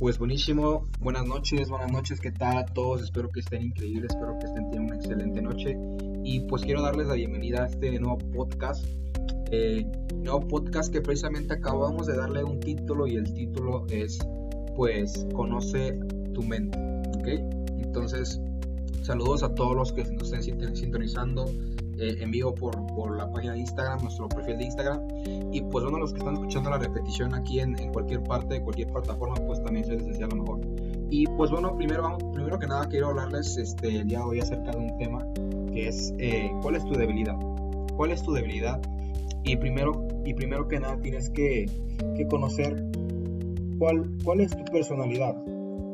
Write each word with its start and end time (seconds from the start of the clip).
Pues 0.00 0.18
buenísimo, 0.18 0.88
buenas 0.98 1.26
noches, 1.26 1.68
buenas 1.68 1.92
noches, 1.92 2.20
¿qué 2.20 2.32
tal 2.32 2.56
a 2.56 2.64
todos? 2.64 3.02
Espero 3.02 3.28
que 3.28 3.40
estén 3.40 3.60
increíbles, 3.60 4.08
espero 4.08 4.38
que 4.38 4.46
estén 4.46 4.70
teniendo 4.70 4.94
una 4.94 4.96
excelente 4.96 5.42
noche 5.42 5.76
y 6.24 6.40
pues 6.40 6.62
quiero 6.62 6.80
darles 6.80 7.08
la 7.08 7.16
bienvenida 7.16 7.64
a 7.64 7.66
este 7.66 8.00
nuevo 8.00 8.16
podcast, 8.16 8.82
eh, 9.50 9.84
nuevo 10.16 10.48
podcast 10.48 10.90
que 10.90 11.02
precisamente 11.02 11.52
acabamos 11.52 12.06
de 12.06 12.16
darle 12.16 12.42
un 12.42 12.60
título 12.60 13.06
y 13.06 13.16
el 13.16 13.30
título 13.34 13.84
es 13.90 14.18
pues 14.74 15.26
conoce 15.34 16.00
tu 16.32 16.44
mente, 16.44 16.78
¿ok? 17.18 17.28
Entonces 17.82 18.40
saludos 19.02 19.42
a 19.42 19.54
todos 19.54 19.76
los 19.76 19.92
que 19.92 20.04
nos 20.04 20.32
estén 20.32 20.76
sintonizando 20.76 21.44
eh, 22.00 22.16
en 22.20 22.30
vivo 22.30 22.54
por, 22.54 22.86
por, 22.94 23.16
la 23.16 23.30
página 23.30 23.52
de 23.52 23.60
Instagram, 23.60 24.02
nuestro 24.02 24.28
perfil 24.28 24.58
de 24.58 24.64
Instagram. 24.64 25.06
Y 25.52 25.60
pues 25.62 25.84
bueno, 25.84 25.98
los 25.98 26.12
que 26.12 26.18
están 26.18 26.34
escuchando 26.34 26.70
la 26.70 26.78
repetición 26.78 27.34
aquí 27.34 27.60
en, 27.60 27.78
en 27.78 27.92
cualquier 27.92 28.22
parte, 28.22 28.54
de 28.54 28.62
cualquier 28.62 28.88
plataforma, 28.88 29.34
pues 29.46 29.62
también 29.62 29.84
se 29.84 29.92
les 29.92 30.06
desea 30.06 30.26
lo 30.26 30.36
mejor. 30.36 30.60
Y 31.10 31.26
pues 31.26 31.50
bueno, 31.50 31.76
primero, 31.76 32.02
vamos, 32.02 32.24
primero 32.32 32.58
que 32.58 32.66
nada 32.66 32.86
quiero 32.88 33.08
hablarles 33.08 33.56
este, 33.56 33.96
el 33.96 34.08
día 34.08 34.18
de 34.18 34.24
hoy 34.24 34.40
acerca 34.40 34.70
de 34.70 34.78
un 34.78 34.96
tema 34.96 35.26
que 35.72 35.88
es 35.88 36.14
eh, 36.18 36.50
¿cuál 36.62 36.76
es 36.76 36.84
tu 36.84 36.94
debilidad? 36.94 37.36
¿Cuál 37.96 38.12
es 38.12 38.22
tu 38.22 38.32
debilidad? 38.32 38.80
Y 39.44 39.56
primero, 39.56 40.06
y 40.24 40.34
primero 40.34 40.68
que 40.68 40.80
nada 40.80 41.00
tienes 41.00 41.30
que, 41.30 41.66
que 42.16 42.26
conocer 42.28 42.84
cuál, 43.78 44.10
cuál 44.24 44.40
es 44.40 44.56
tu 44.56 44.64
personalidad. 44.64 45.36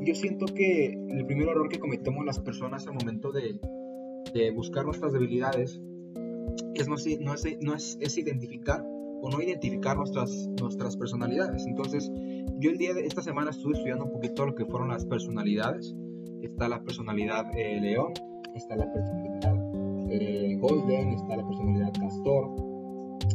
Yo 0.03 0.15
siento 0.15 0.47
que 0.47 0.93
el 0.93 1.27
primer 1.27 1.49
error 1.49 1.69
que 1.69 1.79
cometemos 1.79 2.25
las 2.25 2.39
personas 2.39 2.87
al 2.87 2.95
momento 2.95 3.33
de, 3.33 3.59
de 4.33 4.51
buscar 4.51 4.85
nuestras 4.85 5.13
debilidades 5.13 5.81
es 6.75 6.89
no, 6.89 6.97
no, 7.21 7.35
es, 7.35 7.59
no 7.61 7.75
es, 7.75 7.99
es, 8.01 8.19
identificar 8.19 8.85
o 9.23 9.31
no 9.31 9.41
identificar 9.41 9.97
nuestras, 9.97 10.31
nuestras 10.61 10.97
personalidades. 10.97 11.67
Entonces, 11.67 12.11
yo 12.59 12.71
el 12.71 12.79
día 12.79 12.95
de 12.95 13.07
esta 13.07 13.23
semana 13.23 13.51
estuve 13.51 13.75
estudiando 13.75 14.05
un 14.05 14.13
poquito 14.13 14.47
lo 14.47 14.55
que 14.55 14.65
fueron 14.65 14.89
las 14.89 15.05
personalidades. 15.05 15.95
Está 16.43 16.69
la 16.69 16.83
personalidad 16.83 17.47
eh, 17.57 17.81
león, 17.81 18.13
está 18.55 18.77
la 18.77 18.93
personalidad 18.93 19.57
eh, 20.11 20.57
golden, 20.61 21.09
está 21.11 21.37
la 21.37 21.47
personalidad 21.47 21.93
castor, 21.99 22.76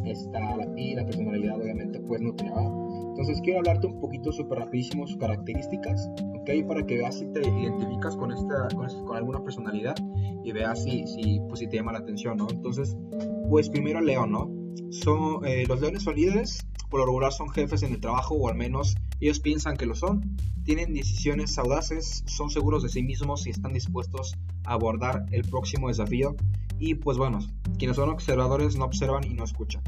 está 0.06 0.40
y 0.76 0.96
la 0.96 1.06
personalidad 1.06 1.60
obviamente 1.60 2.00
pues 2.00 2.22
nutria. 2.22 2.54
Entonces 3.10 3.42
quiero 3.42 3.60
hablarte 3.60 3.88
un 3.88 4.00
poquito 4.00 4.32
súper 4.32 4.60
rapidísimo 4.60 5.06
sus 5.06 5.18
características, 5.18 6.10
¿ok? 6.40 6.50
Para 6.68 6.86
que 6.86 6.98
veas 6.98 7.20
si 7.20 7.26
te 7.28 7.42
identificas 7.42 8.16
con, 8.16 8.32
esta, 8.32 8.68
con 9.06 9.16
alguna 9.16 9.44
personalidad 9.44 9.96
y 10.44 10.52
veas 10.52 10.84
si, 10.84 11.06
si, 11.08 11.40
pues, 11.48 11.60
si 11.60 11.68
te 11.68 11.78
llama 11.78 11.92
la 11.92 12.00
atención, 12.00 12.38
¿no? 12.38 12.48
Entonces, 12.50 12.98
pues 13.50 13.70
primero 13.70 14.02
León, 14.02 14.32
¿no? 14.32 14.50
Son, 14.92 15.46
eh, 15.46 15.66
los 15.68 15.80
leones 15.82 16.04
son 16.04 16.16
líderes, 16.16 16.66
por 16.90 17.00
lo 17.00 17.06
regular 17.06 17.32
son 17.32 17.50
jefes 17.50 17.84
en 17.84 17.94
el 17.94 18.02
trabajo 18.02 18.36
o 18.36 18.50
al 18.50 18.56
menos 18.56 18.96
ellos 19.22 19.40
piensan 19.40 19.78
que 19.78 19.86
lo 19.86 19.96
son. 19.96 20.36
Tienen 20.64 20.94
decisiones 20.94 21.58
audaces, 21.58 22.24
son 22.26 22.50
seguros 22.50 22.84
de 22.84 22.90
sí 22.90 23.02
mismos 23.04 23.48
y 23.48 23.52
están 23.52 23.74
dispuestos 23.74 24.36
a 24.66 24.74
abordar 24.74 25.26
el 25.32 25.44
próximo 25.44 25.88
desafío. 25.88 26.36
Y 26.82 26.96
pues 26.96 27.16
bueno, 27.16 27.38
quienes 27.78 27.96
son 27.96 28.10
observadores 28.10 28.76
no 28.76 28.86
observan 28.86 29.24
y 29.24 29.36
no 29.36 29.44
escuchan. 29.44 29.84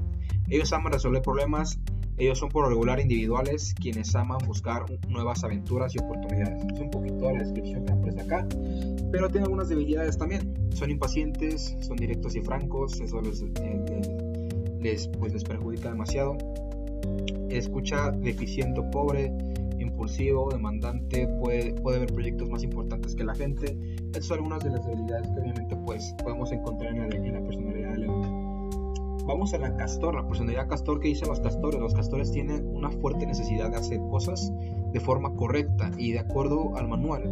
Ellos 0.48 0.72
aman 0.74 0.94
resolver 0.94 1.24
problemas, 1.24 1.80
ellos 2.18 2.38
son 2.38 2.50
por 2.50 2.70
regular 2.70 3.00
individuales, 3.00 3.74
quienes 3.74 4.14
aman 4.14 4.38
buscar 4.46 4.86
nuevas 5.10 5.44
aventuras 5.44 5.96
y 5.96 6.00
oportunidades. 6.00 6.64
Es 6.72 6.80
un 6.80 6.92
poquito 6.92 7.32
la 7.32 7.40
descripción 7.40 7.84
que 7.84 7.94
aparece 7.94 8.22
acá, 8.22 8.48
pero 9.12 9.28
tiene 9.28 9.46
algunas 9.46 9.70
debilidades 9.70 10.20
también. 10.20 10.54
Son 10.76 10.92
impacientes, 10.92 11.76
son 11.82 11.96
directos 11.96 12.36
y 12.36 12.42
francos, 12.42 13.02
eso 13.02 13.20
les, 13.22 13.42
eh, 13.42 14.02
les, 14.80 15.08
pues 15.08 15.34
les 15.34 15.44
perjudica 15.44 15.90
demasiado. 15.90 16.38
Escucha 17.50 18.12
deficiente 18.12 18.84
pobre, 18.92 19.34
impulsivo, 20.04 20.50
demandante, 20.52 21.28
puede, 21.40 21.74
puede 21.76 22.00
ver 22.00 22.14
proyectos 22.14 22.50
más 22.50 22.62
importantes 22.62 23.16
que 23.16 23.24
la 23.24 23.34
gente. 23.36 23.78
Estas 24.08 24.26
son 24.26 24.40
algunas 24.40 24.62
de 24.64 24.72
las 24.72 24.86
debilidades 24.86 25.30
que 25.30 25.40
obviamente 25.40 25.76
pues, 25.78 26.14
podemos 26.22 26.52
encontrar 26.52 26.94
en 26.94 27.10
la, 27.10 27.16
en 27.16 27.34
la 27.34 27.42
personalidad 27.42 27.92
de 27.94 27.98
León. 28.00 29.20
Vamos 29.26 29.54
a 29.54 29.60
la 29.60 29.74
castor, 29.78 30.16
la 30.16 30.28
personalidad 30.28 30.68
castor 30.68 31.00
que 31.00 31.08
dicen 31.08 31.30
los 31.30 31.40
castores. 31.40 31.80
Los 31.80 31.94
castores 31.94 32.34
tienen 32.34 32.68
una 32.68 32.90
fuerte 32.92 33.26
necesidad 33.26 33.72
de 33.72 33.78
hacer 33.78 34.00
cosas 34.12 34.52
de 34.92 35.00
forma 35.00 35.34
correcta 35.36 35.90
y 35.98 36.12
de 36.12 36.20
acuerdo 36.20 36.76
al 36.76 36.90
manual. 36.90 37.24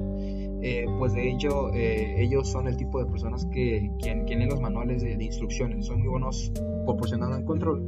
Eh, 0.64 0.86
pues 0.98 1.12
de 1.12 1.30
ello, 1.30 1.74
eh, 1.74 2.24
ellos 2.24 2.48
son 2.48 2.70
el 2.70 2.78
tipo 2.78 3.04
de 3.04 3.12
personas 3.12 3.46
que 3.48 3.92
tienen 4.00 4.48
los 4.48 4.62
manuales 4.62 5.04
de, 5.04 5.22
instrucciones. 5.22 5.88
Son 5.88 6.00
muy 6.00 6.08
buenos 6.08 6.54
proporcionando 6.86 7.36
el 7.36 7.44
control 7.44 7.84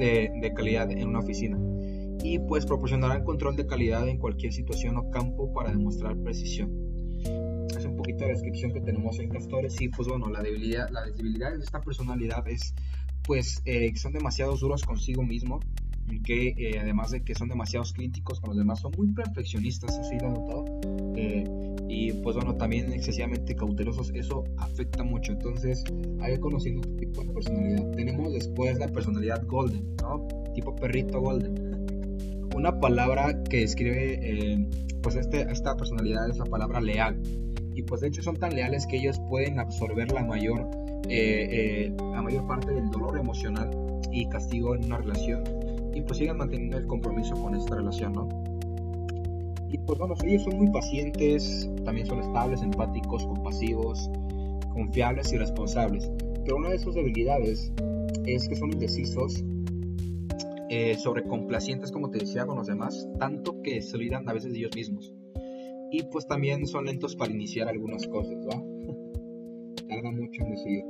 de, 0.00 0.32
de 0.40 0.52
calidad 0.52 0.90
en 0.90 1.06
una 1.06 1.20
oficina 1.20 1.56
y 2.22 2.38
pues 2.38 2.66
proporcionarán 2.66 3.24
control 3.24 3.56
de 3.56 3.66
calidad 3.66 4.08
en 4.08 4.18
cualquier 4.18 4.52
situación 4.52 4.96
o 4.96 5.10
campo 5.10 5.52
para 5.52 5.70
demostrar 5.70 6.16
precisión. 6.18 6.70
Es 7.76 7.84
un 7.84 7.96
poquito 7.96 8.24
la 8.24 8.32
descripción 8.32 8.72
que 8.72 8.80
tenemos 8.80 9.18
en 9.18 9.28
Castores 9.28 9.80
y 9.80 9.88
pues 9.88 10.08
bueno, 10.08 10.28
la 10.28 10.42
debilidad, 10.42 10.90
la 10.90 11.04
debilidad 11.04 11.52
de 11.52 11.62
esta 11.62 11.80
personalidad 11.80 12.46
es 12.48 12.74
pues 13.22 13.62
eh, 13.64 13.90
que 13.92 13.98
son 13.98 14.12
demasiado 14.12 14.56
duros 14.56 14.82
consigo 14.82 15.22
mismo, 15.22 15.60
que 16.24 16.54
eh, 16.56 16.78
además 16.80 17.12
de 17.12 17.22
que 17.22 17.34
son 17.34 17.48
demasiado 17.48 17.84
críticos 17.94 18.40
con 18.40 18.50
los 18.50 18.58
demás, 18.58 18.80
son 18.80 18.92
muy 18.96 19.12
perfeccionistas, 19.12 19.96
así 19.98 20.18
lo 20.18 20.26
he 20.26 20.30
notado, 20.30 20.64
eh, 21.16 21.44
y 21.88 22.12
pues 22.14 22.36
bueno, 22.36 22.56
también 22.56 22.92
excesivamente 22.92 23.54
cautelosos, 23.54 24.10
eso 24.14 24.44
afecta 24.58 25.04
mucho, 25.04 25.32
entonces 25.32 25.84
hay 26.20 26.38
conociendo 26.38 26.82
este 26.82 27.06
tipo 27.06 27.22
de 27.22 27.32
personalidad. 27.32 27.90
Tenemos 27.92 28.32
después 28.32 28.78
la 28.78 28.88
personalidad 28.88 29.46
golden, 29.46 29.94
¿no? 30.02 30.26
Tipo 30.54 30.74
perrito 30.74 31.20
golden 31.20 31.69
una 32.54 32.80
palabra 32.80 33.42
que 33.44 33.58
describe 33.58 34.18
eh, 34.22 34.66
pues 35.02 35.16
este, 35.16 35.42
esta 35.50 35.76
personalidad 35.76 36.28
es 36.28 36.38
la 36.38 36.44
palabra 36.44 36.80
leal. 36.80 37.20
Y 37.74 37.82
pues 37.82 38.00
de 38.00 38.08
hecho 38.08 38.22
son 38.22 38.36
tan 38.36 38.54
leales 38.54 38.86
que 38.86 38.96
ellos 38.96 39.18
pueden 39.28 39.58
absorber 39.58 40.10
la 40.12 40.24
mayor, 40.24 40.68
eh, 41.08 41.48
eh, 41.88 41.96
la 42.12 42.22
mayor 42.22 42.46
parte 42.46 42.72
del 42.72 42.90
dolor 42.90 43.18
emocional 43.18 43.70
y 44.12 44.28
castigo 44.28 44.74
en 44.74 44.84
una 44.84 44.98
relación. 44.98 45.44
Y 45.94 46.02
pues 46.02 46.18
siguen 46.18 46.36
manteniendo 46.36 46.78
el 46.78 46.86
compromiso 46.86 47.34
con 47.34 47.54
esta 47.54 47.76
relación, 47.76 48.12
¿no? 48.12 48.28
Y 49.68 49.78
pues 49.78 49.98
bueno, 49.98 50.14
ellos 50.24 50.42
son 50.42 50.58
muy 50.58 50.70
pacientes, 50.70 51.70
también 51.84 52.06
son 52.06 52.18
estables, 52.20 52.60
empáticos, 52.60 53.24
compasivos, 53.24 54.10
confiables 54.72 55.32
y 55.32 55.38
responsables. 55.38 56.10
Pero 56.44 56.56
una 56.56 56.70
de 56.70 56.78
sus 56.78 56.94
debilidades 56.94 57.72
es 58.26 58.48
que 58.48 58.56
son 58.56 58.72
indecisos 58.72 59.44
eh, 60.70 60.96
sobrecomplacientes, 60.96 61.90
como 61.90 62.10
te 62.10 62.18
decía, 62.18 62.46
con 62.46 62.56
los 62.56 62.68
demás, 62.68 63.08
tanto 63.18 63.60
que 63.60 63.82
se 63.82 63.96
olvidan 63.96 64.28
a 64.28 64.32
veces 64.32 64.52
de 64.52 64.60
ellos 64.60 64.76
mismos. 64.76 65.12
Y 65.90 66.04
pues 66.04 66.28
también 66.28 66.64
son 66.66 66.84
lentos 66.84 67.16
para 67.16 67.32
iniciar 67.32 67.68
algunas 67.68 68.06
cosas, 68.06 68.36
¿va? 68.46 68.54
Tardan 69.88 70.16
mucho 70.16 70.44
en 70.44 70.50
decidir. 70.52 70.84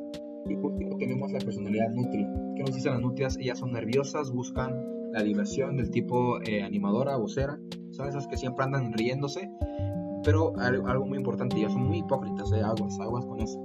Y 0.51 0.57
por 0.57 0.73
último 0.73 0.99
tenemos 0.99 1.33
la 1.33 1.39
personalidad 1.39 1.89
nutria. 1.95 2.31
¿Qué 2.57 2.63
nos 2.63 2.75
dicen 2.75 2.93
las 2.93 3.01
nutrias? 3.01 3.39
Ellas 3.39 3.59
son 3.59 3.73
nerviosas, 3.73 4.31
buscan 4.31 4.75
la 5.13 5.23
diversión 5.23 5.79
del 5.79 5.91
tipo 5.91 6.43
eh, 6.43 6.63
animadora, 6.63 7.17
vocera. 7.17 7.59
Son 7.91 8.07
esas 8.07 8.27
que 8.27 8.37
siempre 8.37 8.65
andan 8.65 8.93
riéndose. 8.93 9.51
Pero 10.23 10.53
algo 10.59 11.07
muy 11.07 11.17
importante, 11.17 11.57
ellas 11.57 11.73
son 11.73 11.87
muy 11.87 12.01
hipócritas, 12.01 12.53
¿eh? 12.53 12.61
aguas, 12.63 13.01
aguas 13.01 13.25
con 13.25 13.41
eso. 13.41 13.59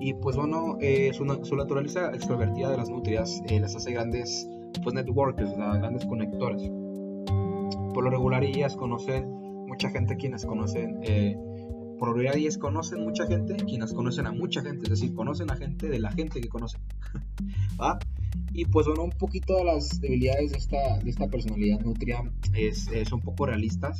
Y 0.00 0.14
pues 0.14 0.36
bueno, 0.36 0.76
eh, 0.80 1.12
su, 1.12 1.24
su, 1.44 1.54
naturaleza 1.54 2.10
extrovertida 2.12 2.70
de 2.70 2.76
las 2.76 2.90
nutrias 2.90 3.40
eh, 3.48 3.60
les 3.60 3.76
hace 3.76 3.92
grandes 3.92 4.48
pues 4.82 4.94
networkers, 4.94 5.56
grandes 5.56 6.04
conectores. 6.04 6.62
Por 7.94 8.04
lo 8.04 8.10
regular 8.10 8.44
ellas 8.44 8.76
conocen 8.76 9.30
mucha 9.66 9.90
gente 9.90 10.16
quienes 10.16 10.44
conocen, 10.44 11.00
eh, 11.02 11.36
por 11.98 12.08
lo 12.08 12.14
regular 12.14 12.36
ellas 12.36 12.58
conocen 12.58 13.02
mucha 13.02 13.26
gente 13.26 13.56
quienes 13.56 13.92
conocen 13.92 14.26
a 14.26 14.32
mucha 14.32 14.62
gente, 14.62 14.84
es 14.84 14.90
decir, 14.90 15.14
conocen 15.14 15.50
a 15.50 15.56
gente 15.56 15.88
de 15.88 15.98
la 15.98 16.12
gente 16.12 16.40
que 16.40 16.48
conocen. 16.48 16.80
Y 18.52 18.64
pues 18.64 18.86
bueno, 18.86 19.04
un 19.04 19.10
poquito 19.10 19.54
de 19.56 19.64
las 19.64 20.00
debilidades 20.00 20.52
de 20.52 20.56
esta, 20.56 20.98
de 20.98 21.10
esta 21.10 21.28
personalidad 21.28 21.80
nutria 21.80 22.22
es, 22.54 22.88
son 23.06 23.20
poco 23.20 23.44
realistas, 23.44 23.98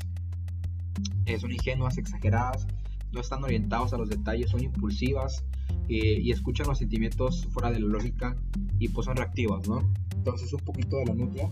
eh, 1.26 1.38
son 1.38 1.52
ingenuas, 1.52 1.98
exageradas, 1.98 2.66
no 3.12 3.20
están 3.20 3.42
orientados 3.44 3.92
a 3.92 3.98
los 3.98 4.08
detalles, 4.08 4.50
son 4.50 4.62
impulsivas 4.62 5.44
eh, 5.88 6.20
y 6.20 6.30
escuchan 6.30 6.66
los 6.66 6.78
sentimientos 6.78 7.46
fuera 7.46 7.70
de 7.70 7.80
la 7.80 7.88
lógica 7.88 8.36
y 8.78 8.88
pues 8.88 9.06
son 9.06 9.16
reactivas, 9.16 9.68
¿no? 9.68 9.82
Entonces 10.26 10.52
un 10.52 10.60
poquito 10.60 10.96
de 10.96 11.06
la 11.06 11.14
nutria. 11.14 11.50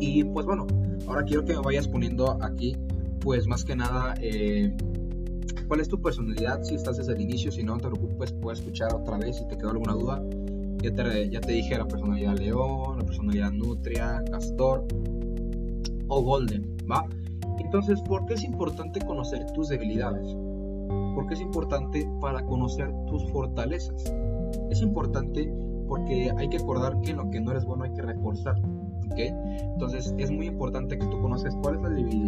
Y 0.00 0.24
pues 0.24 0.46
bueno, 0.46 0.66
ahora 1.06 1.22
quiero 1.24 1.44
que 1.44 1.52
me 1.52 1.60
vayas 1.60 1.86
poniendo 1.86 2.42
aquí, 2.42 2.74
pues 3.20 3.46
más 3.46 3.62
que 3.62 3.76
nada, 3.76 4.14
eh, 4.20 4.74
cuál 5.68 5.80
es 5.80 5.88
tu 5.88 6.00
personalidad, 6.00 6.62
si 6.62 6.74
estás 6.74 6.96
desde 6.96 7.12
el 7.12 7.20
inicio, 7.20 7.52
si 7.52 7.62
no, 7.62 7.76
te 7.76 7.88
preocupes, 7.88 8.32
puedes 8.32 8.60
escuchar 8.60 8.94
otra 8.94 9.18
vez 9.18 9.36
si 9.36 9.46
te 9.48 9.58
quedó 9.58 9.70
alguna 9.70 9.92
duda. 9.92 10.22
Ya 10.82 10.94
te, 10.94 11.28
ya 11.28 11.40
te 11.40 11.52
dije 11.52 11.76
la 11.76 11.86
personalidad 11.86 12.38
león, 12.38 12.98
la 12.98 13.04
personalidad 13.04 13.50
nutria, 13.50 14.22
castor 14.30 14.86
o 16.08 16.22
golden, 16.22 16.76
¿va? 16.90 17.04
Entonces, 17.58 18.00
¿por 18.02 18.24
qué 18.26 18.34
es 18.34 18.44
importante 18.44 19.00
conocer 19.00 19.44
tus 19.52 19.68
debilidades? 19.68 20.34
¿Por 21.14 21.26
qué 21.26 21.34
es 21.34 21.40
importante 21.40 22.08
para 22.20 22.44
conocer 22.44 22.90
tus 23.08 23.28
fortalezas? 23.30 24.04
Es 24.70 24.80
importante 24.80 25.52
porque 25.86 26.32
hay 26.36 26.48
que 26.48 26.56
acordar 26.56 27.00
que 27.00 27.12
lo 27.12 27.30
que 27.30 27.40
no 27.40 27.50
eres 27.50 27.64
bueno 27.64 27.84
hay 27.84 27.92
que 27.92 28.02
reforzar. 28.02 28.56
Entonces 29.16 30.14
es 30.18 30.30
muy 30.30 30.46
importante 30.46 30.98
que 30.98 31.06
tú 31.06 31.20
conozcas 31.20 31.56
cuál 31.62 31.76
es 31.76 31.82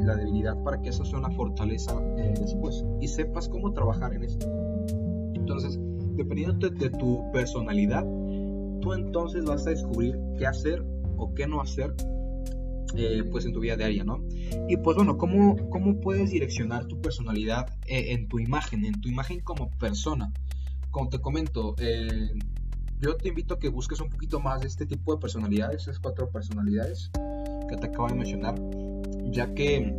la 0.04 0.16
debilidad, 0.16 0.56
para 0.62 0.80
que 0.80 0.90
eso 0.90 1.04
sea 1.04 1.18
una 1.18 1.30
fortaleza 1.30 2.00
eh, 2.16 2.34
después 2.40 2.84
y 3.00 3.08
sepas 3.08 3.48
cómo 3.48 3.72
trabajar 3.72 4.14
en 4.14 4.24
esto. 4.24 4.46
Entonces, 5.34 5.78
dependiendo 6.14 6.68
de, 6.68 6.90
tu 6.90 7.30
personalidad, 7.32 8.04
tú 8.80 8.92
entonces 8.92 9.44
vas 9.44 9.66
a 9.66 9.70
descubrir 9.70 10.18
qué 10.38 10.46
hacer 10.46 10.84
o 11.16 11.34
qué 11.34 11.46
no 11.46 11.60
hacer 11.60 11.94
eh, 12.94 13.22
pues 13.30 13.44
en 13.44 13.52
tu 13.52 13.60
vida 13.60 13.76
diaria, 13.76 14.04
¿no? 14.04 14.24
Y 14.68 14.76
pues 14.78 14.96
bueno, 14.96 15.18
¿cómo, 15.18 15.56
cómo 15.68 16.00
puedes 16.00 16.30
direccionar 16.30 16.86
tu 16.86 17.00
personalidad 17.00 17.66
eh, 17.86 18.12
en 18.12 18.28
tu 18.28 18.38
imagen, 18.38 18.84
en 18.84 19.00
tu 19.00 19.08
imagen 19.08 19.40
como 19.40 19.70
persona? 19.78 20.32
Como 20.90 21.10
te 21.10 21.20
comento, 21.20 21.74
eh, 21.78 22.30
yo 23.00 23.16
te 23.16 23.28
invito 23.28 23.54
a 23.54 23.58
que 23.58 23.68
busques 23.68 24.00
un 24.00 24.10
poquito 24.10 24.40
más 24.40 24.60
de 24.60 24.66
este 24.66 24.86
tipo 24.86 25.14
de 25.14 25.20
personalidades, 25.20 25.82
esas 25.82 25.98
cuatro 25.98 26.30
personalidades 26.30 27.10
que 27.68 27.76
te 27.76 27.86
acabo 27.86 28.08
de 28.08 28.14
mencionar, 28.14 28.54
ya 29.30 29.52
que 29.54 29.96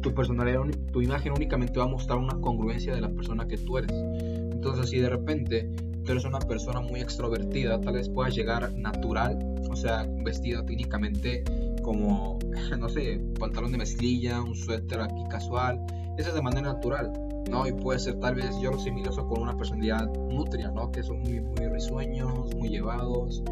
tu 0.00 0.14
personalidad, 0.14 0.60
tu 0.92 1.02
imagen 1.02 1.32
únicamente 1.32 1.78
va 1.78 1.86
a 1.86 1.88
mostrar 1.88 2.18
una 2.18 2.38
congruencia 2.40 2.94
de 2.94 3.00
la 3.00 3.08
persona 3.08 3.48
que 3.48 3.56
tú 3.58 3.78
eres. 3.78 3.90
Entonces, 3.92 4.90
si 4.90 4.98
de 4.98 5.08
repente 5.08 5.72
tú 6.04 6.12
eres 6.12 6.24
una 6.24 6.38
persona 6.38 6.80
muy 6.80 7.00
extrovertida, 7.00 7.80
tal 7.80 7.94
vez 7.94 8.08
puedas 8.08 8.34
llegar 8.34 8.72
natural, 8.74 9.38
o 9.70 9.74
sea, 9.74 10.06
vestida 10.22 10.64
técnicamente 10.64 11.42
como, 11.82 12.38
no 12.78 12.88
sé, 12.88 13.20
pantalón 13.40 13.72
de 13.72 13.78
mezclilla, 13.78 14.40
un 14.42 14.54
suéter 14.54 15.00
aquí 15.00 15.24
casual, 15.30 15.80
eso 16.18 16.28
es 16.28 16.34
de 16.34 16.42
manera 16.42 16.72
natural. 16.74 17.12
¿No? 17.50 17.66
Y 17.66 17.72
puede 17.72 17.98
ser 17.98 18.18
tal 18.20 18.34
vez 18.36 18.58
yo 18.60 18.70
lo 18.72 18.78
similoso 18.78 19.26
con 19.26 19.42
una 19.42 19.56
personalidad 19.56 20.10
nutria, 20.30 20.70
¿no? 20.70 20.90
Que 20.90 21.02
son 21.02 21.20
muy, 21.20 21.40
muy 21.40 21.68
risueños, 21.68 22.54
muy 22.54 22.68
llevados, 22.68 23.42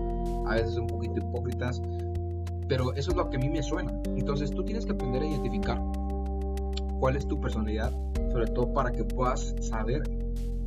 a 0.47 0.55
veces 0.55 0.77
un 0.77 0.87
poquito 0.87 1.19
hipócritas, 1.19 1.83
pero 2.69 2.93
eso 2.95 3.11
es 3.11 3.17
lo 3.17 3.29
que 3.29 3.37
a 3.37 3.41
mí 3.41 3.49
me 3.49 3.63
suena. 3.63 3.93
Entonces 4.17 4.51
tú 4.51 4.65
tienes 4.65 4.87
que 4.87 4.93
aprender 4.93 5.23
a 5.23 5.27
identificar 5.27 5.81
cuál 6.99 7.17
es 7.17 7.27
tu 7.27 7.41
personalidad, 7.41 7.93
sobre 8.31 8.47
todo 8.47 8.73
para 8.73 8.93
que 8.93 9.05
puedas 9.05 9.55
saber 9.61 10.03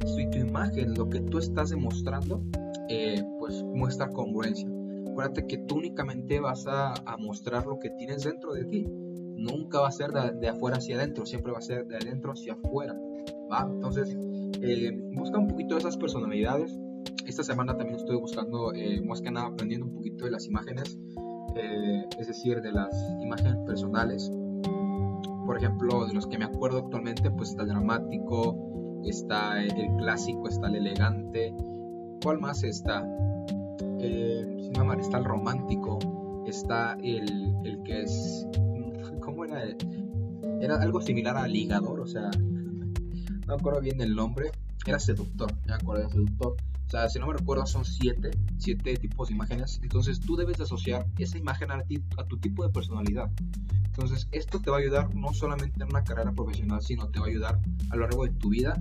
si 0.05 0.29
tu 0.29 0.37
imagen, 0.37 0.93
lo 0.93 1.09
que 1.09 1.19
tú 1.21 1.39
estás 1.39 1.69
demostrando, 1.69 2.41
eh, 2.89 3.23
pues 3.39 3.63
muestra 3.63 4.09
congruencia. 4.09 4.67
Acuérdate 5.09 5.47
que 5.47 5.57
tú 5.59 5.77
únicamente 5.77 6.39
vas 6.39 6.67
a, 6.67 6.93
a 7.05 7.17
mostrar 7.17 7.65
lo 7.65 7.79
que 7.79 7.89
tienes 7.91 8.23
dentro 8.23 8.53
de 8.53 8.65
ti 8.65 8.85
nunca 9.35 9.79
va 9.79 9.87
a 9.87 9.91
ser 9.91 10.11
de, 10.11 10.47
afuera 10.47 10.77
hacia 10.77 10.95
adentro, 10.95 11.25
siempre 11.25 11.51
va 11.51 11.59
a 11.59 11.61
ser 11.61 11.85
de 11.87 11.97
adentro 11.97 12.31
hacia 12.31 12.53
afuera. 12.53 12.95
¿va? 13.51 13.67
Entonces, 13.71 14.17
eh, 14.61 14.91
busca 15.13 15.37
un 15.37 15.47
poquito 15.47 15.77
esas 15.77 15.97
personalidades. 15.97 16.77
Esta 17.25 17.43
semana 17.43 17.75
también 17.75 17.99
estoy 17.99 18.17
buscando, 18.17 18.73
eh, 18.73 19.01
más 19.01 19.21
que 19.21 19.31
nada, 19.31 19.47
aprendiendo 19.47 19.87
un 19.87 19.93
poquito 19.93 20.25
de 20.25 20.31
las 20.31 20.45
imágenes, 20.45 20.97
eh, 21.55 22.05
es 22.19 22.27
decir, 22.27 22.61
de 22.61 22.71
las 22.71 22.95
imágenes 23.21 23.57
personales. 23.65 24.31
Por 25.45 25.57
ejemplo, 25.57 26.05
de 26.05 26.13
los 26.13 26.27
que 26.27 26.37
me 26.37 26.45
acuerdo 26.45 26.79
actualmente, 26.79 27.29
pues 27.31 27.49
está 27.49 27.63
el 27.63 27.69
dramático, 27.69 29.01
está 29.05 29.61
el, 29.61 29.95
clásico, 29.97 30.47
está 30.47 30.67
el 30.67 30.75
elegante. 30.75 31.53
¿Cuál 32.23 32.39
más 32.39 32.63
está? 32.63 33.07
Eh, 33.99 34.55
está 34.99 35.17
el 35.17 35.25
romántico, 35.25 35.99
está 36.45 36.97
el, 37.01 37.55
el 37.63 37.81
que 37.83 38.01
es 38.01 38.47
era? 40.61 40.81
algo 40.81 41.01
similar 41.01 41.37
a 41.37 41.47
ligador, 41.47 41.99
o 41.99 42.07
sea, 42.07 42.29
no 42.31 43.47
me 43.47 43.53
acuerdo 43.53 43.81
bien 43.81 44.01
el 44.01 44.15
nombre, 44.15 44.51
era 44.85 44.99
seductor, 44.99 45.51
me 45.65 45.73
acuerdo 45.73 46.09
seductor. 46.09 46.55
O 46.85 46.89
sea, 46.89 47.09
si 47.09 47.17
no 47.17 47.25
me 47.25 47.33
recuerdo, 47.33 47.65
son 47.65 47.83
siete, 47.83 48.29
siete 48.59 48.95
tipos 48.95 49.29
de 49.29 49.33
imágenes. 49.33 49.79
Entonces 49.81 50.19
tú 50.19 50.35
debes 50.35 50.59
asociar 50.61 51.07
esa 51.17 51.37
imagen 51.39 51.71
a, 51.71 51.83
a 52.17 52.23
tu 52.25 52.37
tipo 52.37 52.63
de 52.63 52.71
personalidad. 52.71 53.31
Entonces 53.85 54.27
esto 54.31 54.59
te 54.59 54.69
va 54.69 54.77
a 54.77 54.79
ayudar 54.81 55.15
no 55.15 55.33
solamente 55.33 55.81
en 55.81 55.89
una 55.89 56.03
carrera 56.03 56.31
profesional, 56.31 56.81
sino 56.83 57.07
te 57.09 57.19
va 57.19 57.25
a 57.25 57.29
ayudar 57.29 57.59
a 57.89 57.95
lo 57.95 58.03
largo 58.03 58.25
de 58.25 58.31
tu 58.33 58.49
vida 58.49 58.79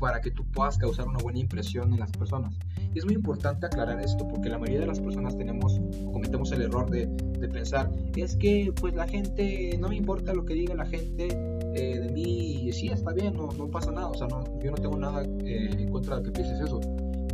para 0.00 0.20
que 0.20 0.30
tú 0.30 0.44
puedas 0.46 0.78
causar 0.78 1.06
una 1.06 1.18
buena 1.18 1.38
impresión 1.38 1.92
en 1.92 2.00
las 2.00 2.10
personas. 2.10 2.58
Y 2.92 2.98
es 2.98 3.04
muy 3.04 3.14
importante 3.14 3.66
aclarar 3.66 4.00
esto 4.00 4.26
porque 4.26 4.48
la 4.48 4.58
mayoría 4.58 4.80
de 4.80 4.86
las 4.86 4.98
personas 4.98 5.36
tenemos 5.36 5.78
cometemos 6.12 6.50
el 6.52 6.62
error 6.62 6.90
de, 6.90 7.06
de 7.06 7.48
pensar, 7.48 7.90
es 8.16 8.34
que 8.36 8.72
pues 8.80 8.94
la 8.94 9.06
gente, 9.06 9.76
no 9.78 9.88
me 9.88 9.96
importa 9.96 10.32
lo 10.32 10.44
que 10.44 10.54
diga 10.54 10.74
la 10.74 10.86
gente 10.86 11.28
eh, 11.74 12.00
de 12.00 12.12
mí, 12.12 12.68
y 12.68 12.72
sí, 12.72 12.88
está 12.88 13.12
bien, 13.12 13.34
no, 13.34 13.48
no 13.52 13.68
pasa 13.68 13.92
nada, 13.92 14.08
o 14.08 14.14
sea, 14.14 14.26
no, 14.26 14.42
yo 14.60 14.70
no 14.70 14.76
tengo 14.76 14.96
nada 14.96 15.22
eh, 15.22 15.70
en 15.78 15.88
contra 15.90 16.16
de 16.16 16.24
que 16.24 16.30
pienses 16.32 16.60
eso, 16.60 16.80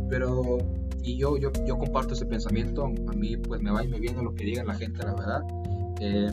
pero, 0.09 0.59
y 1.01 1.17
yo, 1.17 1.37
yo, 1.37 1.51
yo 1.65 1.77
comparto 1.77 2.13
ese 2.13 2.25
pensamiento, 2.25 2.85
a 2.85 3.13
mí 3.13 3.37
pues 3.37 3.61
me 3.61 3.71
va 3.71 3.83
y 3.83 3.87
me 3.87 3.99
viene 3.99 4.21
lo 4.21 4.35
que 4.35 4.43
diga 4.43 4.63
la 4.63 4.75
gente, 4.75 5.03
la 5.03 5.13
verdad, 5.13 5.41
eh, 6.01 6.31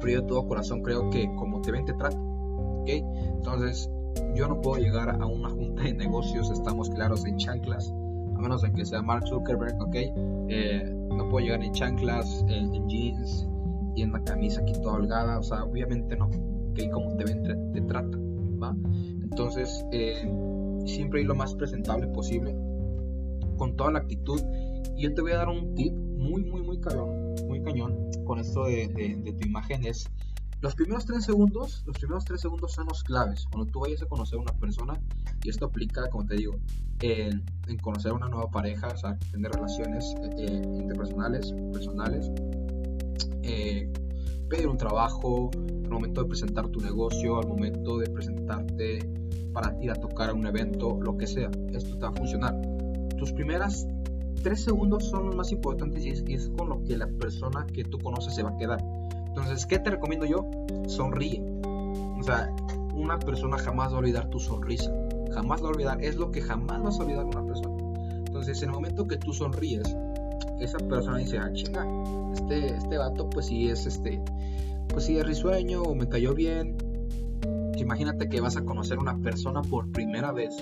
pero 0.00 0.12
yo 0.12 0.20
de 0.22 0.28
todo 0.28 0.46
corazón 0.46 0.82
creo 0.82 1.10
que 1.10 1.28
como 1.36 1.60
te 1.60 1.72
ven 1.72 1.84
te 1.84 1.92
tratan, 1.92 2.20
¿ok? 2.20 2.88
Entonces, 2.88 3.90
yo 4.34 4.48
no 4.48 4.60
puedo 4.60 4.80
llegar 4.80 5.10
a 5.10 5.26
una 5.26 5.48
junta 5.48 5.82
de 5.82 5.94
negocios, 5.94 6.50
estamos 6.50 6.90
claros, 6.90 7.24
en 7.26 7.36
chanclas, 7.36 7.92
a 8.36 8.40
menos 8.40 8.62
de 8.62 8.72
que 8.72 8.84
sea 8.84 9.02
Mark 9.02 9.26
Zuckerberg, 9.26 9.80
¿ok? 9.80 9.94
Eh, 10.48 10.94
no 11.10 11.28
puedo 11.28 11.44
llegar 11.44 11.62
en 11.62 11.72
chanclas, 11.72 12.44
en, 12.48 12.88
jeans 12.88 13.48
y 13.96 14.02
en 14.02 14.10
una 14.10 14.22
camisa 14.22 14.60
aquí 14.60 14.72
toda 14.74 14.94
holgada, 14.94 15.38
o 15.38 15.42
sea, 15.42 15.64
obviamente 15.64 16.16
no, 16.16 16.26
¿ok? 16.26 16.90
Como 16.92 17.16
te 17.16 17.24
ven, 17.24 17.42
te, 17.72 17.80
tratan, 17.82 18.60
¿va? 18.62 18.76
Entonces, 19.22 19.84
eh, 19.92 20.30
siempre 20.84 21.20
ir 21.20 21.26
lo 21.26 21.34
más 21.34 21.54
presentable 21.54 22.06
posible, 22.08 22.54
con 23.56 23.76
toda 23.76 23.92
la 23.92 23.98
actitud. 23.98 24.40
Y 24.96 25.02
yo 25.02 25.14
te 25.14 25.20
voy 25.20 25.32
a 25.32 25.38
dar 25.38 25.48
un 25.48 25.74
tip 25.74 25.92
muy, 25.92 26.44
muy, 26.44 26.62
muy 26.62 26.80
cañón, 26.80 27.34
muy 27.46 27.62
cañón 27.62 28.08
con 28.24 28.38
esto 28.38 28.64
de, 28.64 28.88
de, 28.88 29.16
de 29.16 29.32
tu 29.32 29.46
imagen 29.46 29.84
es 29.84 30.08
los 30.60 30.74
primeros 30.74 31.06
tres 31.06 31.24
segundos, 31.24 31.84
los 31.86 31.96
primeros 31.98 32.24
tres 32.24 32.40
segundos 32.40 32.72
son 32.72 32.86
los 32.86 33.04
claves. 33.04 33.46
Cuando 33.50 33.70
tú 33.70 33.80
vayas 33.80 34.02
a 34.02 34.06
conocer 34.06 34.38
a 34.38 34.42
una 34.42 34.52
persona, 34.54 35.00
y 35.44 35.50
esto 35.50 35.66
aplica, 35.66 36.08
como 36.10 36.26
te 36.26 36.34
digo, 36.34 36.56
en, 37.00 37.44
conocer 37.80 38.10
a 38.10 38.14
una 38.14 38.28
nueva 38.28 38.50
pareja, 38.50 38.88
o 38.88 38.96
sea, 38.96 39.16
tener 39.30 39.52
relaciones 39.52 40.04
eh, 40.20 40.30
eh, 40.38 40.62
interpersonales, 40.80 41.52
personales, 41.72 42.30
eh, 43.42 43.92
pedir 44.48 44.66
un 44.66 44.78
trabajo, 44.78 45.50
al 45.54 45.90
momento 45.90 46.22
de 46.22 46.28
presentar 46.28 46.68
tu 46.68 46.80
negocio, 46.80 47.38
al 47.38 47.46
momento 47.46 47.98
de 47.98 48.10
presentarte 48.10 48.98
para 49.52 49.76
ir 49.80 49.90
a 49.90 49.94
tocar 49.94 50.30
a 50.30 50.34
un 50.34 50.46
evento, 50.46 50.98
lo 51.00 51.16
que 51.16 51.26
sea, 51.26 51.50
esto 51.72 51.96
te 51.96 52.02
va 52.04 52.08
a 52.08 52.12
funcionar. 52.12 52.54
Tus 53.16 53.32
primeras 53.32 53.86
tres 54.42 54.64
segundos 54.64 55.08
son 55.08 55.26
los 55.26 55.36
más 55.36 55.52
importantes 55.52 56.04
y 56.04 56.34
es 56.34 56.48
con 56.50 56.68
lo 56.68 56.82
que 56.82 56.96
la 56.96 57.06
persona 57.06 57.66
que 57.66 57.84
tú 57.84 57.98
conoces 57.98 58.34
se 58.34 58.42
va 58.42 58.50
a 58.50 58.56
quedar. 58.56 58.78
Entonces, 59.28 59.66
¿qué 59.66 59.78
te 59.78 59.90
recomiendo 59.90 60.26
yo? 60.26 60.48
Sonríe. 60.86 61.42
O 62.18 62.22
sea, 62.22 62.50
una 62.94 63.18
persona 63.18 63.58
jamás 63.58 63.92
va 63.92 63.96
a 63.96 63.98
olvidar 64.00 64.28
tu 64.28 64.40
sonrisa. 64.40 64.92
Jamás 65.32 65.62
va 65.62 65.68
a 65.68 65.70
olvidar. 65.70 66.02
Es 66.02 66.16
lo 66.16 66.30
que 66.30 66.40
jamás 66.40 66.82
vas 66.82 66.98
a 66.98 67.04
olvidar 67.04 67.24
una 67.24 67.44
persona. 67.44 67.76
Entonces, 68.26 68.62
en 68.62 68.70
el 68.70 68.74
momento 68.74 69.06
que 69.06 69.16
tú 69.16 69.32
sonríes, 69.32 69.96
esa 70.60 70.78
persona 70.78 71.18
dice, 71.18 71.38
ah, 71.38 71.52
chinga, 71.52 71.86
este, 72.32 72.74
este 72.74 72.98
vato, 72.98 73.30
pues 73.30 73.46
sí 73.46 73.68
es 73.68 73.86
este, 73.86 74.20
pues 74.88 75.04
sí 75.04 75.16
es 75.18 75.26
risueño 75.26 75.82
o 75.82 75.94
me 75.94 76.08
cayó 76.08 76.34
bien. 76.34 76.76
Imagínate 77.76 78.28
que 78.28 78.40
vas 78.40 78.56
a 78.56 78.64
conocer 78.64 78.98
una 78.98 79.16
persona 79.18 79.62
por 79.62 79.90
primera 79.92 80.32
vez 80.32 80.54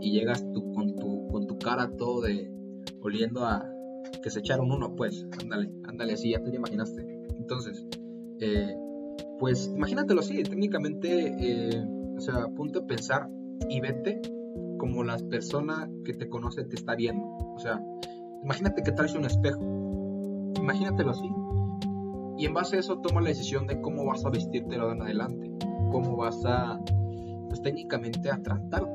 y 0.00 0.12
llegas 0.12 0.44
tú 0.52 0.72
con 0.72 0.94
tu, 0.94 1.26
con 1.28 1.46
tu 1.46 1.58
cara 1.58 1.90
todo 1.96 2.20
de 2.20 2.52
oliendo 3.00 3.44
a 3.44 3.66
que 4.22 4.30
se 4.30 4.40
echaron 4.40 4.70
uno, 4.70 4.94
pues, 4.94 5.26
ándale, 5.40 5.70
ándale 5.84 6.14
así, 6.14 6.30
ya 6.30 6.42
te 6.42 6.50
lo 6.50 6.56
imaginaste. 6.56 7.17
Entonces, 7.50 7.82
eh, 8.40 8.76
pues 9.38 9.72
imagínatelo 9.74 10.20
así, 10.20 10.42
técnicamente, 10.42 11.34
eh, 11.40 11.82
o 12.14 12.20
sea, 12.20 12.46
punto 12.48 12.80
de 12.80 12.86
pensar 12.86 13.30
y 13.70 13.80
vete 13.80 14.20
como 14.76 15.02
la 15.02 15.16
persona 15.16 15.90
que 16.04 16.12
te 16.12 16.28
conoce 16.28 16.64
te 16.64 16.76
está 16.76 16.94
viendo. 16.94 17.24
O 17.24 17.58
sea, 17.58 17.82
imagínate 18.44 18.82
que 18.82 18.92
traes 18.92 19.14
un 19.14 19.24
espejo, 19.24 19.62
imagínatelo 20.60 21.12
así. 21.12 21.26
Y 22.36 22.44
en 22.44 22.52
base 22.52 22.76
a 22.76 22.80
eso 22.80 22.98
toma 22.98 23.22
la 23.22 23.30
decisión 23.30 23.66
de 23.66 23.80
cómo 23.80 24.04
vas 24.04 24.26
a 24.26 24.28
vestirte 24.28 24.76
de 24.78 24.84
en 24.84 25.00
adelante, 25.00 25.50
cómo 25.90 26.16
vas 26.16 26.44
a, 26.44 26.78
pues 27.48 27.62
técnicamente 27.62 28.30
a 28.30 28.42
tratarte. 28.42 28.92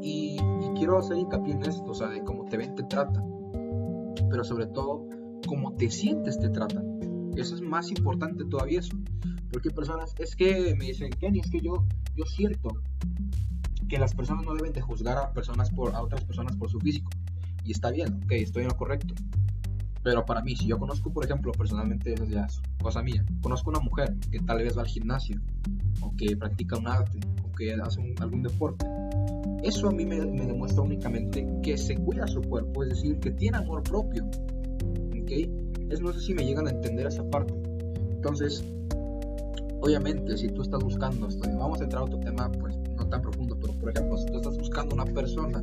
Y, 0.00 0.38
y 0.38 0.74
quiero 0.74 0.96
hacer 0.96 1.18
hincapié 1.18 1.52
en 1.52 1.64
esto, 1.64 1.90
o 1.90 1.94
sea, 1.94 2.08
de 2.08 2.24
cómo 2.24 2.46
te 2.46 2.56
ven, 2.56 2.74
te 2.74 2.84
tratan. 2.84 3.24
Pero 4.30 4.42
sobre 4.42 4.68
todo, 4.68 5.06
cómo 5.46 5.74
te 5.74 5.90
sientes, 5.90 6.38
te 6.38 6.48
tratan. 6.48 7.09
Eso 7.40 7.54
es 7.54 7.62
más 7.62 7.90
importante 7.90 8.44
todavía 8.44 8.80
eso. 8.80 8.96
Porque 9.50 9.70
personas, 9.70 10.14
es 10.18 10.36
que 10.36 10.74
me 10.76 10.86
dicen, 10.86 11.10
Kenny, 11.10 11.40
es 11.40 11.50
que 11.50 11.60
yo, 11.60 11.84
yo 12.14 12.24
siento 12.24 12.70
que 13.88 13.98
las 13.98 14.14
personas 14.14 14.44
no 14.44 14.54
deben 14.54 14.72
de 14.72 14.80
juzgar 14.80 15.18
a 15.18 15.32
personas 15.32 15.70
por 15.70 15.94
a 15.94 16.02
otras 16.02 16.24
personas 16.24 16.56
por 16.56 16.70
su 16.70 16.78
físico. 16.78 17.10
Y 17.64 17.72
está 17.72 17.90
bien, 17.90 18.20
ok, 18.24 18.32
estoy 18.32 18.62
en 18.62 18.68
lo 18.68 18.76
correcto. 18.76 19.14
Pero 20.02 20.24
para 20.24 20.40
mí, 20.42 20.56
si 20.56 20.66
yo 20.66 20.78
conozco, 20.78 21.12
por 21.12 21.24
ejemplo, 21.24 21.52
personalmente, 21.52 22.14
eso 22.14 22.24
ya 22.24 22.46
cosa 22.80 23.02
mía, 23.02 23.24
conozco 23.42 23.70
una 23.70 23.80
mujer 23.80 24.16
que 24.30 24.38
tal 24.40 24.58
vez 24.58 24.76
va 24.76 24.82
al 24.82 24.88
gimnasio, 24.88 25.40
o 26.00 26.14
que 26.16 26.36
practica 26.36 26.78
un 26.78 26.88
arte, 26.88 27.18
o 27.44 27.52
que 27.52 27.74
hace 27.74 28.14
algún 28.20 28.42
deporte, 28.42 28.86
eso 29.62 29.88
a 29.88 29.92
mí 29.92 30.06
me, 30.06 30.24
me, 30.24 30.46
demuestra 30.46 30.82
únicamente 30.82 31.46
que 31.62 31.76
se 31.76 31.96
cuida 31.96 32.26
su 32.26 32.40
cuerpo, 32.40 32.82
es 32.82 32.90
decir, 32.90 33.18
que 33.20 33.30
tiene 33.32 33.58
amor 33.58 33.82
propio, 33.82 34.24
¿ok? 34.24 35.69
Es, 35.90 36.00
no 36.00 36.12
sé 36.12 36.20
si 36.20 36.34
me 36.34 36.44
llegan 36.44 36.66
a 36.68 36.70
entender 36.70 37.06
esa 37.06 37.24
parte. 37.24 37.52
Entonces, 38.12 38.64
obviamente, 39.80 40.36
si 40.36 40.48
tú 40.48 40.62
estás 40.62 40.82
buscando 40.82 41.26
esto, 41.26 41.48
vamos 41.58 41.80
a 41.80 41.84
entrar 41.84 42.02
a 42.02 42.04
otro 42.04 42.20
tema, 42.20 42.50
pues 42.52 42.76
no 42.96 43.06
tan 43.08 43.22
profundo, 43.22 43.56
pero 43.60 43.72
por 43.74 43.90
ejemplo, 43.90 44.16
si 44.16 44.26
tú 44.26 44.36
estás 44.36 44.56
buscando 44.56 44.94
una 44.94 45.04
persona 45.04 45.62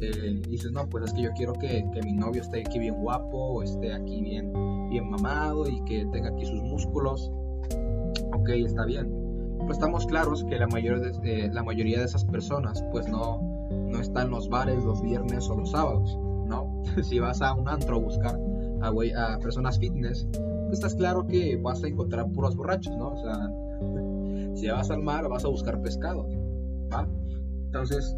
eh, 0.00 0.40
y 0.46 0.50
dices, 0.50 0.72
no, 0.72 0.88
pues 0.88 1.04
es 1.04 1.12
que 1.12 1.22
yo 1.22 1.30
quiero 1.36 1.52
que, 1.54 1.84
que, 1.92 2.02
mi 2.02 2.12
novio 2.12 2.42
esté 2.42 2.60
aquí 2.60 2.78
bien 2.78 2.94
guapo, 2.96 3.62
esté 3.62 3.92
aquí 3.92 4.20
bien, 4.22 4.52
bien 4.90 5.08
mamado 5.08 5.68
y 5.68 5.82
que 5.84 6.06
tenga 6.06 6.30
aquí 6.30 6.44
sus 6.44 6.62
músculos, 6.62 7.30
ok, 8.32 8.48
está 8.50 8.84
bien. 8.84 9.12
Pero 9.58 9.72
estamos 9.72 10.04
claros 10.06 10.44
que 10.44 10.58
la 10.58 10.66
mayoría 10.66 10.98
de, 10.98 11.48
la 11.52 11.62
mayoría 11.62 11.98
de 11.98 12.04
esas 12.04 12.24
personas, 12.24 12.84
pues 12.90 13.08
no, 13.08 13.40
no 13.70 14.00
están 14.00 14.26
en 14.26 14.30
los 14.32 14.48
bares 14.48 14.82
los 14.84 15.00
viernes 15.00 15.48
o 15.48 15.56
los 15.56 15.70
sábados, 15.70 16.18
¿no? 16.46 16.82
si 17.02 17.18
vas 17.18 17.40
a 17.40 17.54
un 17.54 17.68
antro 17.68 17.96
a 17.96 17.98
buscar 17.98 18.38
a, 18.86 19.38
personas 19.38 19.78
fitness, 19.78 20.26
pues 20.32 20.72
estás 20.72 20.94
claro 20.94 21.26
que 21.26 21.56
vas 21.56 21.82
a 21.84 21.88
encontrar 21.88 22.30
puros 22.32 22.56
borrachos, 22.56 22.96
¿no? 22.96 23.12
O 23.12 23.16
sea, 23.16 24.54
si 24.54 24.68
vas 24.68 24.90
al 24.90 25.02
mar 25.02 25.28
vas 25.28 25.44
a 25.44 25.48
buscar 25.48 25.80
pescado, 25.80 26.26
¿va? 26.92 27.08
Entonces, 27.66 28.16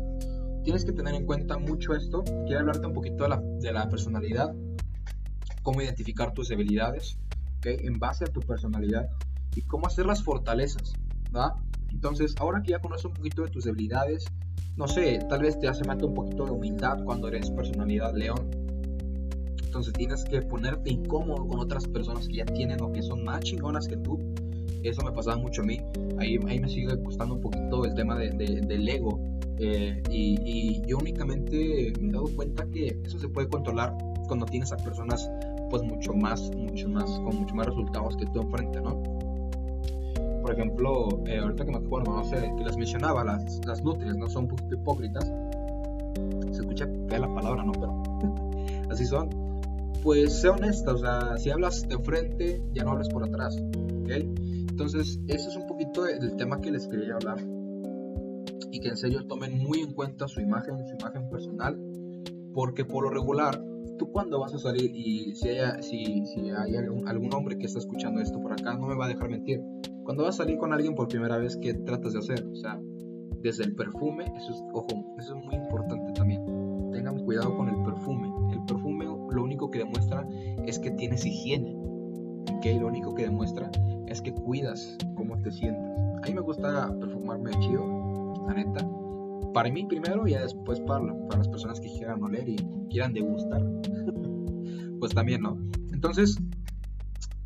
tienes 0.64 0.85
que 0.85 0.92
tener 0.92 1.14
en 1.14 1.26
cuenta 1.26 1.58
mucho 1.58 1.94
esto. 1.94 2.23
Quiero 2.46 2.61
hablarte 2.61 2.87
un 2.87 2.92
poquito 2.92 3.25
de 3.25 3.30
la, 3.30 3.42
de 3.61 3.73
la 3.73 3.88
personalidad, 3.88 4.54
cómo 5.62 5.80
identificar 5.80 6.32
tus 6.32 6.49
debilidades, 6.49 7.18
en 7.64 7.99
base 7.99 8.25
a 8.25 8.28
tu 8.28 8.40
personalidad 8.40 9.08
y 9.54 9.62
cómo 9.62 9.87
hacer 9.87 10.06
las 10.06 10.23
fortalezas, 10.23 10.92
¿va? 11.35 11.54
Entonces, 11.90 12.35
ahora 12.38 12.62
que 12.62 12.73
ya 12.73 12.78
conoces 12.78 13.06
un 13.06 13.14
poquito 13.14 13.42
de 13.42 13.50
tus 13.50 13.64
debilidades, 13.64 14.26
no 14.76 14.87
sé, 14.87 15.18
tal 15.28 15.42
vez 15.42 15.58
te 15.58 15.68
hace 15.68 15.85
falta 15.85 16.04
un 16.04 16.14
poquito 16.14 16.44
de 16.44 16.50
humildad 16.50 17.02
cuando 17.04 17.28
eres 17.28 17.50
personalidad 17.50 18.14
león. 18.14 18.45
Entonces 19.76 19.92
tienes 19.92 20.25
que 20.25 20.40
ponerte 20.40 20.90
incómodo 20.90 21.47
con 21.47 21.61
otras 21.61 21.87
personas 21.87 22.26
que 22.28 22.37
ya 22.37 22.47
tienen 22.47 22.80
o 22.80 22.90
que 22.90 23.02
son 23.02 23.23
más 23.25 23.40
chingonas 23.40 23.87
que 23.87 23.99
tú. 23.99 24.18
Eso 24.83 25.02
me 25.02 25.12
pasaba 25.12 25.37
mucho 25.37 25.61
a 25.61 25.66
mí. 25.66 25.78
Ahí, 26.18 26.38
ahí 26.49 26.59
me 26.59 26.66
sigue 26.66 26.99
costando 27.02 27.35
un 27.35 27.42
poquito 27.42 27.85
el 27.85 27.95
tema 27.95 28.16
de, 28.16 28.30
del 28.30 28.88
ego 28.88 29.21
eh, 29.59 30.02
y, 30.09 30.80
yo 30.87 30.97
únicamente 30.97 31.92
me 32.00 32.09
he 32.09 32.12
dado 32.12 32.25
cuenta 32.35 32.64
que 32.73 32.99
eso 33.04 33.18
se 33.18 33.28
puede 33.28 33.49
controlar 33.49 33.95
cuando 34.28 34.47
tienes 34.47 34.73
a 34.73 34.78
personas 34.78 35.30
pues 35.68 35.83
mucho 35.83 36.14
más, 36.14 36.50
mucho 36.56 36.88
más, 36.88 37.11
con 37.11 37.37
mucho 37.37 37.54
más 37.54 37.66
resultados 37.66 38.16
que 38.16 38.25
tú 38.33 38.40
enfrente, 38.40 38.80
¿no? 38.80 39.02
Por 40.40 40.52
ejemplo, 40.52 41.23
eh, 41.26 41.37
ahorita 41.38 41.66
que 41.66 41.73
me 41.73 41.78
acuerdo, 41.78 42.14
no 42.14 42.25
sé, 42.25 42.50
que 42.56 42.64
les 42.64 42.78
mencionaba, 42.78 43.25
las, 43.25 43.61
las 43.66 43.85
nutrias, 43.85 44.16
¿no? 44.16 44.26
Son 44.30 44.45
un 44.45 44.49
poquito 44.49 44.75
hipócritas. 44.75 45.30
Se 46.50 46.62
escucha 46.62 46.88
fea 47.09 47.18
la 47.18 47.35
palabra, 47.35 47.62
¿no? 47.62 47.73
Pero 47.73 48.02
así 48.90 49.04
son. 49.04 49.45
Pues 50.06 50.40
sé 50.40 50.48
honesta, 50.48 50.92
o 50.92 50.98
sea, 50.98 51.36
si 51.36 51.50
hablas 51.50 51.88
de 51.88 51.98
frente, 51.98 52.62
ya 52.72 52.84
no 52.84 52.92
hables 52.92 53.08
por 53.08 53.25
atrás, 53.25 53.60
¿ok? 53.60 54.10
Entonces, 54.70 55.18
ese 55.26 55.48
es 55.48 55.56
un 55.56 55.66
poquito 55.66 56.06
el 56.06 56.36
tema 56.36 56.60
que 56.60 56.70
les 56.70 56.86
quería 56.86 57.14
hablar. 57.14 57.38
Y 58.70 58.78
que 58.78 58.90
en 58.90 58.96
serio 58.96 59.26
tomen 59.26 59.58
muy 59.58 59.80
en 59.80 59.92
cuenta 59.94 60.28
su 60.28 60.40
imagen, 60.40 60.78
su 60.86 60.94
imagen 60.94 61.28
personal, 61.28 61.76
porque 62.54 62.84
por 62.84 63.02
lo 63.02 63.10
regular, 63.10 63.60
tú 63.98 64.12
cuando 64.12 64.38
vas 64.38 64.54
a 64.54 64.60
salir 64.60 64.92
y 64.94 65.34
si, 65.34 65.48
hay, 65.48 65.82
si, 65.82 66.25
si 66.25 66.50
hay 66.50 66.76
algún, 66.76 67.08
algún, 67.08 67.34
hombre 67.34 67.58
que 67.58 67.66
está 67.66 67.80
escuchando 67.80 68.20
esto 68.20 68.40
por 68.40 68.52
acá, 68.52 68.75
no 68.75 68.86
me 68.86 68.94
va 68.94 69.06
a 69.06 69.08
dejar 69.08 69.28
mentir, 69.28 69.60
cuando 70.04 70.22
vas 70.22 70.36
a 70.36 70.44
salir 70.44 70.56
con 70.56 70.72
alguien 70.72 70.94
por 70.94 71.08
primera 71.08 71.36
vez, 71.36 71.56
¿qué 71.56 71.75
tratas 71.75 72.12
de 72.12 72.20
hacer? 72.20 72.46
O 72.46 72.54
sea, 72.54 72.80
desde 73.42 73.64
el 73.64 73.75
perfume, 73.75 74.32
eso 74.36 74.52
es, 74.52 74.62
ojo, 74.72 75.16
eso 75.18 75.36
es 75.36 75.44
muy 75.44 75.56
importante 75.56 76.12
también, 76.12 76.44
tengan 76.92 77.18
cuidado 77.25 77.56
con 77.56 77.68
el 77.68 77.82
perfume, 77.82 78.35
el 78.56 78.64
perfume 78.64 79.04
lo 79.04 79.42
único 79.42 79.70
que 79.70 79.80
demuestra 79.80 80.26
es 80.66 80.78
que 80.78 80.90
tienes 80.90 81.25
higiene, 81.25 81.76
¿ok? 82.56 82.66
Lo 82.80 82.88
único 82.88 83.14
que 83.14 83.25
demuestra 83.25 83.70
es 84.06 84.20
que 84.20 84.32
cuidas 84.32 84.96
cómo 85.14 85.40
te 85.42 85.50
sientes. 85.50 85.84
A 86.22 86.26
mí 86.26 86.34
me 86.34 86.40
gusta 86.40 86.94
perfumarme 86.98 87.50
chido, 87.60 88.34
la 88.46 88.54
neta. 88.54 88.88
Para 89.52 89.70
mí 89.70 89.84
primero 89.86 90.26
y 90.26 90.34
después 90.34 90.80
para, 90.80 91.04
para 91.28 91.38
las 91.38 91.48
personas 91.48 91.80
que 91.80 91.88
quieran 91.88 92.22
oler 92.22 92.48
y 92.48 92.56
quieran 92.90 93.12
degustar. 93.12 93.62
pues 95.00 95.14
también, 95.14 95.42
¿no? 95.42 95.58
Entonces, 95.92 96.38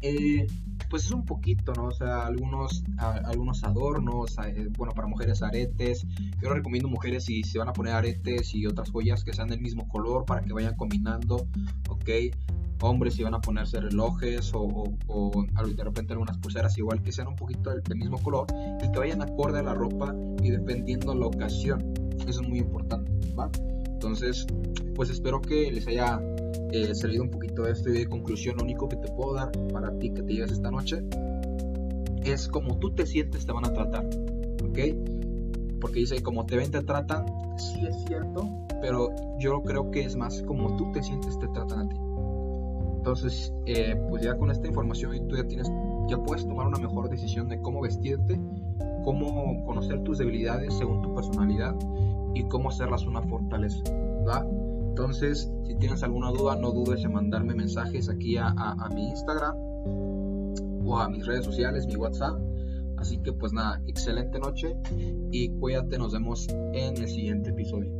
eh, 0.02 0.46
pues 0.90 1.04
es 1.04 1.12
un 1.12 1.24
poquito, 1.24 1.72
¿no? 1.72 1.84
O 1.84 1.92
sea, 1.92 2.26
algunos, 2.26 2.84
algunos 2.98 3.62
adornos, 3.64 4.36
eh, 4.44 4.68
bueno, 4.76 4.92
para 4.92 5.06
mujeres 5.06 5.40
aretes. 5.40 6.04
Yo 6.42 6.50
recomiendo 6.50 6.88
mujeres 6.88 7.24
si 7.24 7.44
se 7.44 7.58
van 7.58 7.68
a 7.68 7.72
poner 7.72 7.94
aretes 7.94 8.54
y 8.54 8.66
otras 8.66 8.90
joyas 8.90 9.24
que 9.24 9.32
sean 9.32 9.48
del 9.48 9.60
mismo 9.60 9.88
color 9.88 10.24
para 10.26 10.42
que 10.42 10.52
vayan 10.52 10.76
combinando, 10.76 11.46
¿ok? 11.88 12.10
hombres 12.82 13.14
si 13.14 13.22
van 13.22 13.34
a 13.34 13.40
ponerse 13.40 13.78
relojes 13.78 14.52
o, 14.54 14.96
de 15.76 15.84
repente 15.84 16.14
algunas 16.14 16.38
pulseras 16.38 16.76
igual 16.78 17.02
que 17.02 17.12
sean 17.12 17.28
un 17.28 17.36
poquito 17.36 17.70
del, 17.70 17.82
mismo 17.96 18.18
color 18.22 18.46
y 18.82 18.90
que 18.90 18.98
vayan 18.98 19.22
acorde 19.22 19.58
a 19.58 19.62
la 19.62 19.74
ropa 19.74 20.14
y 20.42 20.50
dependiendo 20.50 21.14
la 21.14 21.26
ocasión. 21.26 21.92
Eso 22.26 22.40
es 22.40 22.48
muy 22.48 22.58
importante, 22.58 23.12
¿va? 23.38 23.50
Entonces, 23.86 24.46
pues 24.94 25.10
espero 25.10 25.40
que 25.40 25.70
les 25.70 25.86
haya 25.86 26.20
eh, 26.72 26.94
servido 26.94 27.22
un 27.22 27.30
poquito 27.30 27.66
esto 27.66 27.90
y 27.90 27.98
de 27.98 28.06
conclusión 28.06 28.56
lo 28.56 28.64
único 28.64 28.88
que 28.88 28.96
te 28.96 29.08
puedo 29.08 29.34
dar 29.34 29.50
para 29.72 29.96
ti 29.98 30.10
que 30.10 30.22
te 30.22 30.32
lleves 30.32 30.52
esta 30.52 30.70
noche 30.70 31.02
es 32.24 32.48
como 32.48 32.78
tú 32.78 32.92
te 32.92 33.06
sientes 33.06 33.46
te 33.46 33.52
van 33.52 33.64
a 33.64 33.72
tratar, 33.72 34.04
¿ok? 34.62 34.78
Porque 35.80 36.00
dice, 36.00 36.22
como 36.22 36.44
te 36.44 36.56
ven 36.56 36.70
te 36.70 36.82
tratan, 36.82 37.26
sí 37.56 37.86
es 37.86 37.96
cierto, 38.06 38.48
pero 38.80 39.08
yo 39.38 39.62
creo 39.62 39.90
que 39.90 40.04
es 40.04 40.16
más 40.16 40.42
como 40.42 40.76
tú 40.76 40.92
te 40.92 41.02
sientes 41.02 41.38
te 41.38 41.48
tratan 41.48 41.80
a 41.80 41.88
ti. 41.88 41.96
Entonces, 42.98 43.52
eh, 43.64 43.98
pues 44.10 44.22
ya 44.22 44.36
con 44.36 44.50
esta 44.50 44.66
información 44.66 45.26
tú 45.28 45.36
ya 45.36 45.46
tienes, 45.46 45.70
ya 46.08 46.18
puedes 46.18 46.46
tomar 46.46 46.66
una 46.66 46.78
mejor 46.78 47.08
decisión 47.08 47.48
de 47.48 47.58
cómo 47.62 47.80
vestirte, 47.80 48.38
cómo 49.04 49.64
conocer 49.64 50.02
tus 50.02 50.18
debilidades 50.18 50.74
según 50.74 51.00
tu 51.00 51.14
personalidad 51.14 51.74
y 52.34 52.42
cómo 52.44 52.68
hacerlas 52.68 53.06
una 53.06 53.22
fortaleza, 53.22 53.82
¿verdad? 54.18 54.46
Entonces, 54.90 55.48
si 55.64 55.76
tienes 55.76 56.02
alguna 56.02 56.30
duda, 56.30 56.56
no 56.56 56.72
dudes 56.72 57.04
en 57.04 57.12
mandarme 57.12 57.54
mensajes 57.54 58.08
aquí 58.08 58.36
a, 58.36 58.52
mi 58.92 59.08
Instagram 59.08 59.54
o 60.84 60.98
a 60.98 61.08
mis 61.08 61.24
redes 61.26 61.44
sociales, 61.44 61.86
mi 61.86 61.94
WhatsApp. 61.94 62.38
Así 62.96 63.16
que 63.18 63.32
pues 63.32 63.52
nada, 63.52 63.80
excelente 63.86 64.38
noche 64.40 64.76
y 65.30 65.48
cuídate, 65.60 65.96
nos 65.96 66.12
vemos 66.12 66.48
en 66.74 66.96
el 66.96 67.08
siguiente 67.08 67.50
episodio. 67.50 67.99